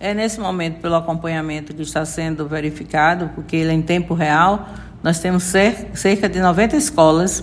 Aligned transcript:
É 0.00 0.14
nesse 0.14 0.38
momento, 0.38 0.80
pelo 0.80 0.94
acompanhamento 0.94 1.74
que 1.74 1.82
está 1.82 2.04
sendo 2.04 2.46
verificado, 2.46 3.30
porque 3.34 3.56
ele 3.56 3.70
é 3.70 3.74
em 3.74 3.82
tempo 3.82 4.14
real, 4.14 4.68
nós 5.02 5.18
temos 5.18 5.42
cerca 5.42 6.28
de 6.28 6.38
90 6.38 6.76
escolas 6.76 7.42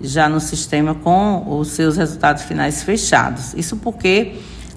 já 0.00 0.28
no 0.28 0.40
sistema 0.40 0.96
com 0.96 1.58
os 1.58 1.68
seus 1.68 1.96
resultados 1.96 2.42
finais 2.42 2.82
fechados. 2.82 3.54
Isso 3.54 3.76
porque 3.76 4.34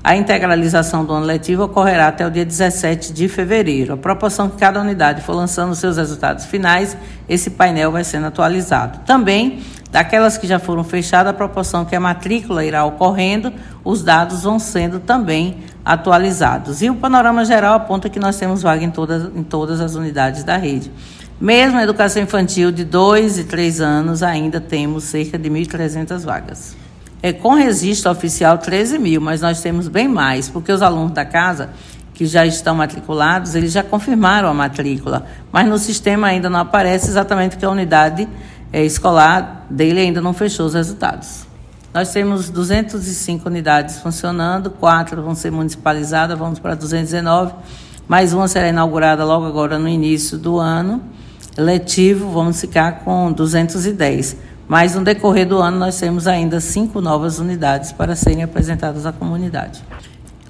a 0.07 0.15
integralização 0.15 1.03
do 1.03 1.11
ano 1.11 1.25
letivo 1.25 1.65
ocorrerá 1.65 2.07
até 2.07 2.25
o 2.25 2.31
dia 2.31 2.45
17 2.45 3.11
de 3.11 3.27
fevereiro. 3.27 3.91
A 3.91 3.97
proporção 3.97 4.49
que 4.49 4.55
cada 4.55 4.79
unidade 4.79 5.21
for 5.21 5.33
lançando 5.33 5.75
seus 5.75 5.97
resultados 5.97 6.45
finais, 6.45 6.95
esse 7.27 7.49
painel 7.49 7.91
vai 7.91 8.05
sendo 8.05 8.27
atualizado. 8.27 8.99
Também, 9.05 9.59
daquelas 9.91 10.37
que 10.37 10.47
já 10.47 10.59
foram 10.59 10.81
fechadas, 10.81 11.31
a 11.31 11.33
proporção 11.33 11.83
que 11.83 11.93
a 11.93 11.99
matrícula 11.99 12.63
irá 12.63 12.85
ocorrendo, 12.85 13.51
os 13.83 14.01
dados 14.01 14.43
vão 14.43 14.59
sendo 14.59 15.01
também 15.01 15.57
atualizados. 15.83 16.81
E 16.81 16.89
o 16.89 16.95
panorama 16.95 17.43
geral 17.43 17.73
aponta 17.73 18.07
que 18.07 18.17
nós 18.17 18.37
temos 18.37 18.61
vaga 18.61 18.85
em 18.85 18.89
todas, 18.89 19.23
em 19.35 19.43
todas 19.43 19.81
as 19.81 19.95
unidades 19.95 20.41
da 20.41 20.55
rede. 20.55 20.89
Mesmo 21.37 21.79
a 21.79 21.83
educação 21.83 22.23
infantil 22.23 22.71
de 22.71 22.85
2 22.85 23.39
e 23.39 23.43
3 23.43 23.81
anos, 23.81 24.23
ainda 24.23 24.61
temos 24.61 25.03
cerca 25.03 25.37
de 25.37 25.49
1.300 25.49 26.23
vagas. 26.23 26.86
É, 27.21 27.33
com 27.33 27.55
registro 27.55 28.11
oficial, 28.11 28.57
13 28.57 28.99
mil, 28.99 29.19
mas 29.19 29.41
nós 29.41 29.61
temos 29.61 29.87
bem 29.87 30.07
mais, 30.07 30.49
porque 30.49 30.71
os 30.71 30.81
alunos 30.81 31.11
da 31.13 31.25
casa 31.25 31.69
que 32.13 32.25
já 32.25 32.45
estão 32.45 32.75
matriculados, 32.75 33.55
eles 33.55 33.71
já 33.71 33.83
confirmaram 33.83 34.47
a 34.47 34.53
matrícula, 34.53 35.25
mas 35.51 35.67
no 35.67 35.77
sistema 35.77 36.27
ainda 36.27 36.49
não 36.49 36.59
aparece 36.59 37.09
exatamente 37.09 37.57
que 37.57 37.65
a 37.65 37.69
unidade 37.69 38.27
é, 38.73 38.83
escolar 38.83 39.65
dele 39.69 39.99
ainda 39.99 40.21
não 40.21 40.33
fechou 40.33 40.65
os 40.65 40.73
resultados. 40.73 41.45
Nós 41.93 42.11
temos 42.11 42.49
205 42.49 43.47
unidades 43.47 43.99
funcionando, 43.99 44.69
quatro 44.69 45.21
vão 45.21 45.35
ser 45.35 45.51
municipalizadas, 45.51 46.37
vamos 46.37 46.59
para 46.59 46.75
219, 46.75 47.53
mais 48.07 48.33
uma 48.33 48.47
será 48.47 48.67
inaugurada 48.67 49.23
logo 49.23 49.45
agora 49.45 49.77
no 49.79 49.87
início 49.87 50.37
do 50.37 50.59
ano 50.59 51.01
letivo, 51.57 52.29
vamos 52.29 52.61
ficar 52.61 52.99
com 52.99 53.31
210. 53.31 54.37
Mas 54.67 54.95
no 54.95 55.03
decorrer 55.03 55.47
do 55.47 55.59
ano 55.59 55.77
nós 55.79 55.97
temos 55.99 56.27
ainda 56.27 56.59
cinco 56.59 56.99
novas 56.99 57.39
unidades 57.39 57.91
para 57.91 58.15
serem 58.15 58.43
apresentadas 58.43 59.05
à 59.05 59.13
comunidade. 59.13 59.81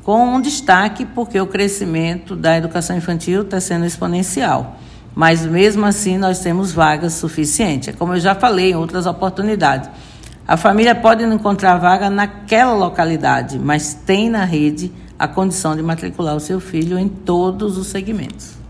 Com 0.04 0.36
um 0.36 0.42
destaque 0.42 1.06
porque 1.06 1.40
o 1.40 1.46
crescimento 1.46 2.36
da 2.36 2.58
educação 2.58 2.98
infantil 2.98 3.44
está 3.44 3.60
sendo 3.60 3.86
exponencial. 3.86 4.78
Mas 5.14 5.46
mesmo 5.46 5.86
assim 5.86 6.18
nós 6.18 6.40
temos 6.40 6.72
vagas 6.72 7.14
suficientes. 7.14 7.96
Como 7.96 8.14
eu 8.14 8.20
já 8.20 8.34
falei 8.34 8.72
em 8.72 8.76
outras 8.76 9.06
oportunidades. 9.06 9.90
A 10.48 10.56
família 10.56 10.96
pode 10.96 11.26
não 11.26 11.36
encontrar 11.36 11.78
vaga 11.78 12.10
naquela 12.10 12.74
localidade, 12.74 13.60
mas 13.60 13.94
tem 13.94 14.30
na 14.30 14.46
rede 14.46 14.94
a 15.20 15.28
condição 15.28 15.76
de 15.76 15.84
matricular 15.84 16.36
o 16.36 16.40
seu 16.40 16.60
filho 16.60 16.98
em 16.98 17.10
todos 17.10 17.78
os 17.78 17.88
segmentos. 17.88 18.58